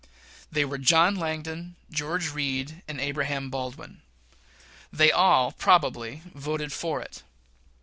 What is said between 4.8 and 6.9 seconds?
They all, probably, voted